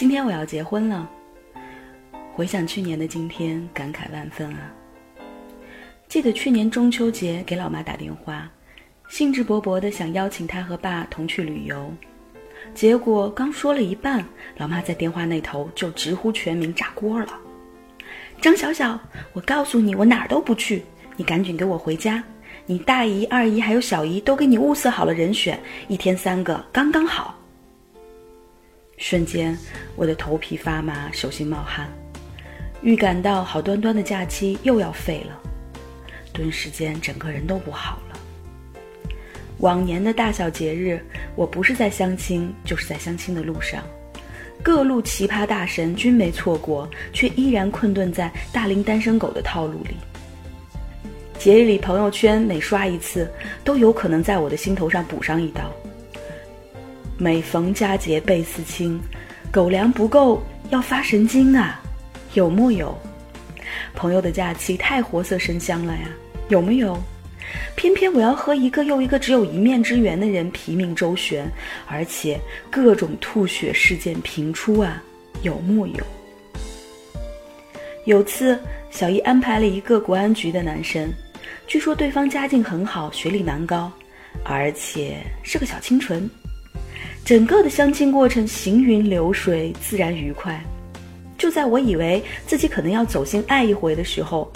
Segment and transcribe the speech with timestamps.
[0.00, 1.06] 今天我要结婚了。
[2.32, 4.72] 回想去年的今天，感慨万分啊。
[6.08, 8.50] 记得去年中秋节给老妈打电话，
[9.10, 11.92] 兴致勃勃的想邀请她和爸同去旅游，
[12.72, 14.24] 结果刚说了一半，
[14.56, 17.38] 老妈在电话那头就直呼全名炸锅了。
[18.40, 18.98] 张小小，
[19.34, 20.82] 我告诉你，我哪儿都不去，
[21.14, 22.24] 你赶紧给我回家。
[22.64, 27.36] 你大姨、二姨还有小姨都给你物色好了人选，一天三个，刚刚好。
[29.00, 29.56] 瞬间，
[29.96, 31.88] 我的头皮发麻，手心冒汗，
[32.82, 35.40] 预感到好端端的假期又要废了，
[36.34, 38.20] 顿时间整个人都不好了。
[39.60, 41.02] 往年的大小节日，
[41.34, 43.82] 我不是在相亲，就是在相亲的路上，
[44.62, 49.96] 各路奇葩大神均没错过，却依然困顿在大龄单身狗的套路里。
[51.38, 53.32] 节日里朋友圈每刷一次，
[53.64, 55.72] 都有可能在我的心头上补上一刀。
[57.22, 58.98] 每逢佳节倍思亲，
[59.52, 61.78] 狗粮不够要发神经啊，
[62.32, 62.98] 有木有？
[63.94, 66.08] 朋友的假期太活色生香了呀，
[66.48, 66.98] 有没有？
[67.76, 71.46] 偏偏我要和一个又一个只有一面之缘的人拼命周旋，
[71.86, 75.02] 而且各种吐血事件频出啊，
[75.42, 76.02] 有木有？
[78.06, 78.58] 有次
[78.90, 81.06] 小姨安排了一个国安局的男生，
[81.66, 83.92] 据说对方家境很好，学历蛮高，
[84.42, 86.26] 而且是个小清纯。
[87.24, 90.60] 整个的相亲过程行云流水，自然愉快。
[91.38, 94.50] 就在我以为自己可能要走心爱一回的时候，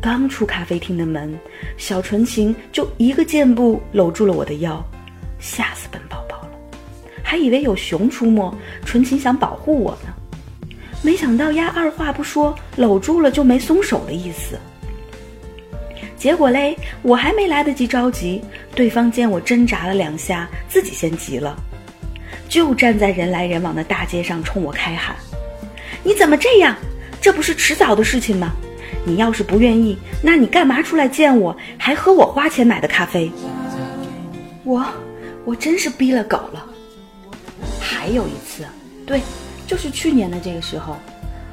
[0.00, 1.36] 刚出咖啡厅的门，
[1.76, 4.84] 小纯情就一个箭步搂住了我的腰，
[5.40, 6.50] 吓死本宝宝了。
[7.22, 10.68] 还以为有熊出没，纯情想保护我呢，
[11.02, 14.56] 没想到丫二话不说，搂住了就没松手的意思。
[16.16, 18.42] 结果嘞，我还没来得及着急，
[18.74, 21.56] 对方见我挣扎了两下，自己先急了。
[22.48, 25.14] 就站在人来人往的大街上，冲我开喊
[26.02, 26.74] ：“你怎么这样？
[27.20, 28.52] 这不是迟早的事情吗？
[29.04, 33.30] 你要是不愿意，那你干嘛出来见我，还喝我花钱买的咖啡？”
[34.64, 34.84] 我，
[35.44, 36.64] 我真是逼了狗了。
[37.80, 38.64] 还有一次，
[39.06, 39.20] 对，
[39.66, 40.96] 就是去年的这个时候，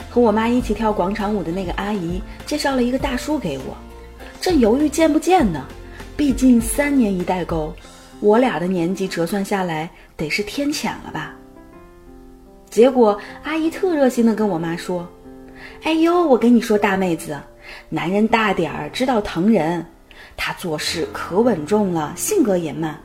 [0.10, 3.76] 和我妈一起跳广场舞的那个阿姨介绍了一个大叔给我，
[4.40, 5.66] 正犹豫见不见呢，
[6.16, 7.74] 毕竟三年一代沟。
[8.20, 11.34] 我俩的年纪折算下来得是天谴了吧？
[12.70, 15.08] 结果阿姨特热心的跟我妈说
[15.84, 17.40] ：“哎呦，我跟你说大妹子，
[17.90, 19.86] 男人大点儿知道疼人，
[20.36, 23.00] 他做事可稳重了，性格也慢，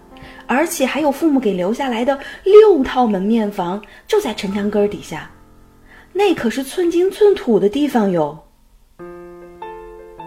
[0.47, 5.31] 而且还有父母给留下来的六套门面房，就在城墙根儿底下，
[6.13, 8.39] 那可是寸金寸土的地方哟。”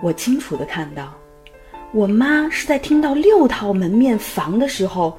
[0.03, 1.13] 我清楚的看到。
[1.93, 5.15] 我妈是在听到六套门面房的时候，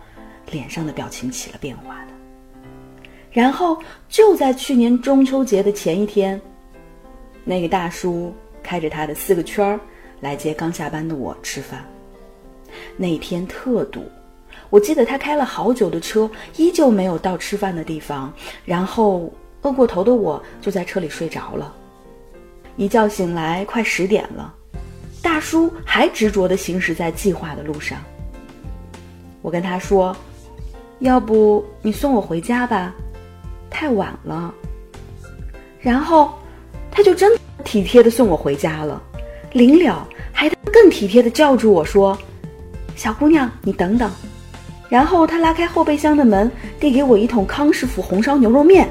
[0.50, 2.08] 脸上的表情起了变化的。
[3.30, 6.40] 然后就在去年中秋节的前一天，
[7.44, 9.78] 那个大叔开着他的四个圈儿
[10.20, 11.84] 来接刚下班的我吃饭。
[12.96, 14.02] 那天特堵，
[14.68, 18.32] 我记得他开了好久的车，依旧没有到吃饭的地方。
[18.64, 21.72] 然后饿过头的我就在车里睡着了，
[22.76, 24.52] 一觉醒来快十点了。
[25.24, 27.98] 大叔还执着地行驶在计划的路上。
[29.40, 30.14] 我跟他说
[31.00, 32.94] ：“要不你送我回家吧，
[33.70, 34.54] 太晚了。”
[35.80, 36.34] 然后
[36.90, 37.32] 他就真
[37.64, 39.02] 体贴地送我回家了。
[39.52, 42.16] 临了还更体贴地叫住我说
[42.94, 44.10] ：“小姑娘，你等等。”
[44.90, 48.86] 然后他拉开后备箱的门，递给我一桶康师傅红烧牛肉面。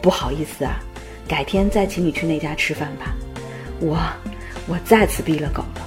[0.00, 0.80] 不好意思啊，
[1.26, 3.16] 改天再请你去那家吃饭吧。
[3.80, 3.98] 我。
[4.68, 5.86] 我再次逼了狗了，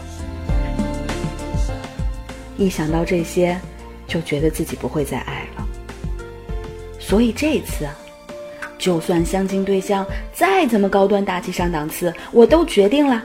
[2.58, 3.60] 一想到这些，
[4.08, 5.68] 就觉得自己不会再爱了。
[6.98, 7.88] 所以这次，
[8.78, 13.22] 就算相亲对象再怎么高端大气上档次，我都决定了，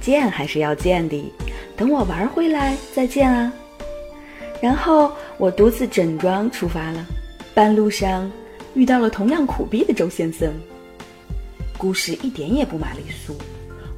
[0.00, 1.32] 见还是要见的。
[1.76, 3.52] 等我玩回来再见啊！
[4.60, 7.06] 然后我独自整装出发了，
[7.54, 8.30] 半路上
[8.74, 10.52] 遇到了同样苦逼的周先生。
[11.78, 13.34] 故事一点也不玛丽苏。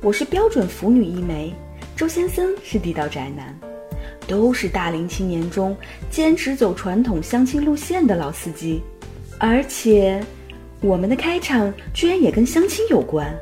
[0.02, 1.54] 我是标准腐女一枚，
[1.94, 3.56] 周先生是地道宅男，
[4.26, 5.76] 都是大龄青年中
[6.10, 8.82] 坚持走传统相亲路线的老司机，
[9.38, 10.20] 而且
[10.80, 13.32] 我们的开场居然也跟相亲有关，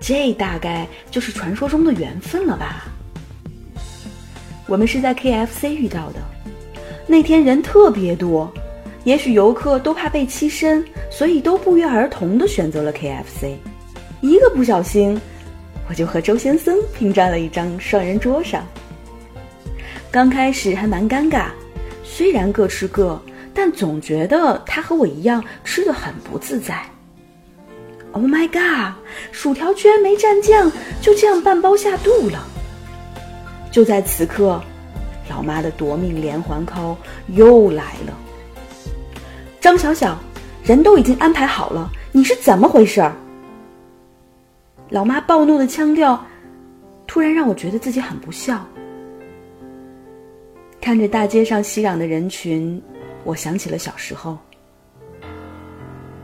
[0.00, 2.86] 这大概就是传说中的缘分了吧？
[4.66, 6.20] 我们是在 KFC 遇到的，
[7.06, 8.50] 那天人特别多，
[9.04, 13.56] 也许游客都怕被欺身，所以都不约而同的选择了 KFC，
[14.22, 15.20] 一个不小心。
[15.88, 18.66] 我就和周先生拼占了一张双人桌上。
[20.10, 21.46] 刚开始还蛮尴尬，
[22.02, 23.20] 虽然各吃各，
[23.52, 26.82] 但总觉得他和我一样吃的很不自在。
[28.12, 28.94] ！Oh my god！
[29.30, 30.72] 薯条居然没蘸酱，
[31.02, 32.46] 就这样半包下肚了。
[33.70, 34.58] 就在此刻，
[35.28, 36.96] 老妈的夺命连环 call
[37.34, 38.16] 又来了。
[39.60, 40.18] 张小小，
[40.64, 43.14] 人都已经安排好了，你是怎么回事儿？
[44.88, 46.24] 老妈暴怒的腔调，
[47.06, 48.64] 突然让我觉得自己很不孝。
[50.80, 52.80] 看着大街上熙攘的人群，
[53.24, 54.38] 我想起了小时候。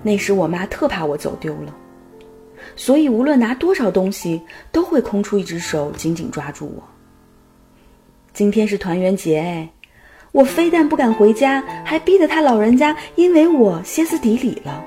[0.03, 1.75] 那时我妈特怕我走丢了，
[2.77, 6.83] 所以无论拿多少东西，都会空出一只手紧紧抓住我。
[8.33, 9.69] 今天是团圆节哎，
[10.31, 14.85] 我非但不敢回家，还逼得他老人家因为我歇斯底里了。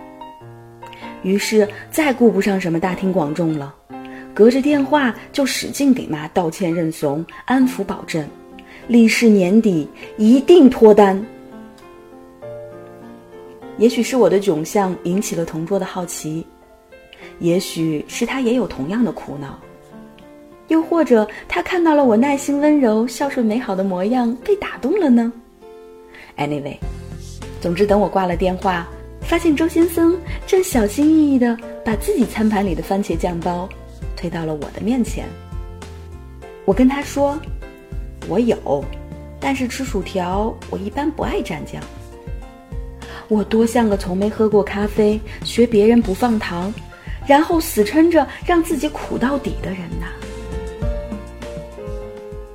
[1.25, 3.74] 于是再顾不上什么大庭广众了，
[4.31, 8.24] 隔着电话就使劲给妈道歉认怂，安抚保证，
[8.88, 11.19] 立誓年底一定脱单。
[13.80, 16.45] 也许是我的窘相引起了同桌的好奇，
[17.39, 19.60] 也许是他也有同样的苦恼，
[20.68, 25.33] 又或者他看到了我耐心温柔、孝顺美好的模样被打动了呢
[26.38, 26.77] ？Anyway，
[27.60, 28.88] 总之等我挂了电话。
[29.27, 33.68] 发现周先生正小心翼翼地把自己餐盘里的番茄酱包
[34.16, 35.25] 推到了我的面前。
[36.63, 37.38] 我跟他说
[38.30, 38.86] ：“我有，
[39.39, 41.81] 但是吃薯条我一般不爱蘸酱。”
[43.27, 46.72] 我多像个从没喝过咖啡、学别人不放糖，
[47.27, 50.06] 然后死撑着让自己苦到底的人呐！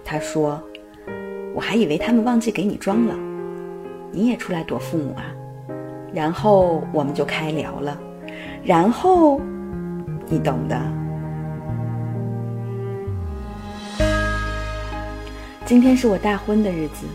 [0.04, 0.62] 他说
[1.52, 3.16] ：“我还以为他们忘记给你装了，
[4.12, 5.34] 你也出来躲父母啊？”
[6.12, 7.98] 然后我们就开聊了，
[8.64, 9.40] 然后
[10.26, 10.80] 你懂的。
[15.64, 17.06] 今天是我大婚的日子。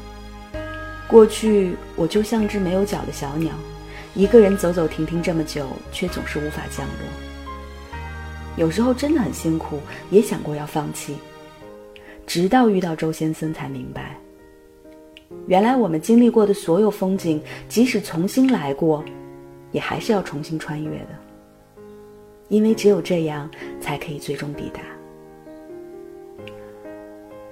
[1.07, 3.53] 过去我就像只没有脚的小鸟，
[4.15, 7.05] 一个人走走停停这么久，却总是无法降落。
[8.55, 11.17] 有时候真的很辛苦，也想过要放弃，
[12.25, 14.15] 直到遇到周先生才明白。
[15.47, 19.03] 原来我们经历过的所有风景，即使重新来过，
[19.71, 21.09] 也还是要重新穿越的。
[22.49, 23.49] 因为只有这样，
[23.79, 24.81] 才可以最终抵达。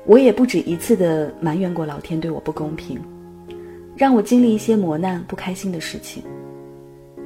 [0.06, 3.00] 我也不止一次的埋怨过老天对我不公平，
[3.96, 6.22] 让我经历一些磨难、不开心的事情。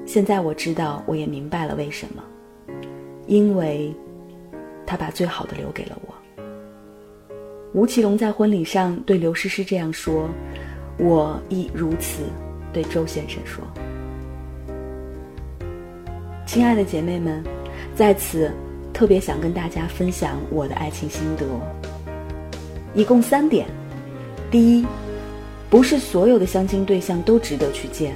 [0.05, 2.23] 现在我知道，我也明白了为什么，
[3.25, 3.93] 因为，
[4.85, 6.13] 他把最好的留给了我。
[7.77, 10.27] 吴奇隆在婚礼上对刘诗诗这样说
[10.97, 12.23] ：“我亦如此。”
[12.73, 13.63] 对周先生说
[16.47, 17.43] ：“亲爱的姐妹们，
[17.95, 18.51] 在此
[18.91, 21.45] 特别想跟大家分享我的爱情心得，
[22.95, 23.67] 一共三点。
[24.49, 24.83] 第一，
[25.69, 28.15] 不是所有的相亲对象都值得去见，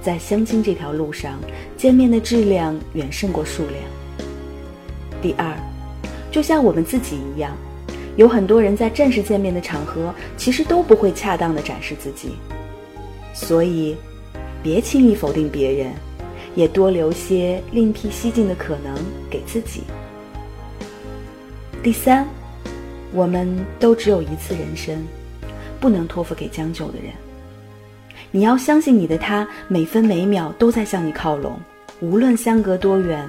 [0.00, 1.38] 在相亲这条路上，
[1.76, 3.76] 见面的质量远胜过数量。
[5.22, 5.56] 第二，
[6.32, 7.56] 就像我们自己一样。”
[8.16, 12.36] 有很多人在正式见面的场合，其实都不会恰当的展示自己，
[13.32, 13.96] 所以，
[14.62, 15.92] 别轻易否定别人，
[16.54, 18.94] 也多留些另辟蹊径的可能
[19.30, 19.82] 给自己。
[21.82, 22.28] 第三，
[23.12, 25.02] 我们都只有一次人生，
[25.80, 27.12] 不能托付给将就的人。
[28.30, 31.58] 你要相信你的他，每分每秒都在向你靠拢，
[32.00, 33.28] 无论相隔多远，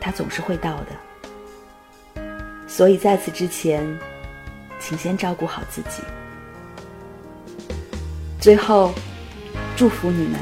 [0.00, 1.07] 他总是会到的。
[2.78, 3.84] 所以在此之前，
[4.78, 6.00] 请先照顾好自己。
[8.38, 8.94] 最后，
[9.74, 10.38] 祝福你们。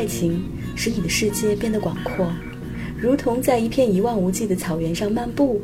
[0.00, 0.42] 爱情
[0.74, 2.32] 使你的世界变得广阔，
[2.98, 5.60] 如同在一片一望无际的草原上漫步；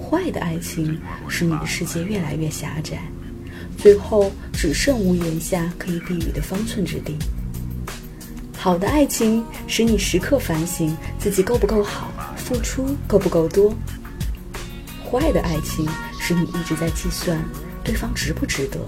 [0.00, 0.96] 坏的爱情
[1.28, 3.02] 使你的世界越来越狭窄，
[3.76, 7.16] 最后只剩屋檐下可以避雨的方寸之地。
[8.56, 13.72] 好的爱情使你时刻反省自己够不够好，付出够不够多；
[15.10, 15.84] 坏的爱情
[16.20, 17.44] 使你一直在计算
[17.82, 18.78] 对方值不值得，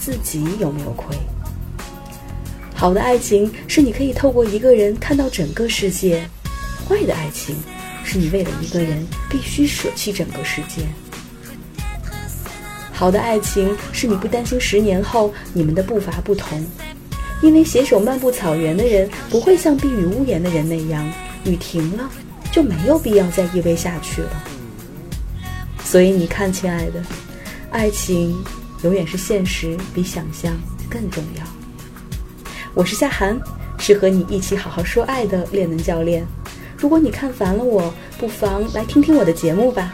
[0.00, 1.14] 自己有没有亏。
[2.84, 6.22] 好的爱情是你可以透过一个人看到整个世界，
[6.86, 7.56] 坏的爱情
[8.04, 10.82] 是你为了一个人必须舍弃整个世界。
[12.92, 16.62] 好的爱情是你不担心十年后你们的步伐不同，
[17.40, 21.10] 因为携手漫步草原的人不会像避雨屋檐的人那样，
[21.46, 22.10] 雨停了
[22.52, 24.44] 就没有必要再依偎下去了。
[25.82, 27.02] 所以你看，亲爱的，
[27.70, 28.36] 爱情
[28.82, 30.52] 永远是现实比想象
[30.90, 31.53] 更重要。
[32.74, 33.40] 我是夏涵，
[33.78, 36.26] 是和你一起好好说爱的恋能教练。
[36.76, 39.92] 如果你看烦了我，不妨来听听我的节目吧。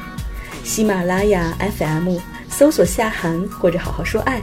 [0.64, 2.16] 喜马拉雅 FM
[2.48, 4.40] 搜索夏涵或者好好说爱，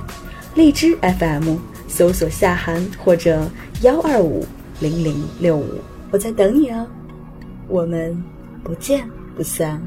[0.54, 1.56] 荔枝 FM
[1.88, 3.50] 搜索夏涵或者
[3.82, 4.46] 幺二五
[4.80, 6.86] 零零六五，我在等你哦。
[7.68, 8.24] 我们
[8.64, 9.82] 不见不散。